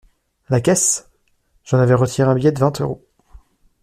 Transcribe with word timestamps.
La 0.49 0.61
caisse? 0.61 1.11
J’en 1.63 1.77
avais 1.77 1.93
retiré 1.93 2.27
un 2.27 2.33
billet 2.33 2.51
de 2.51 2.57
vingt 2.59 2.81
euros. 2.81 3.05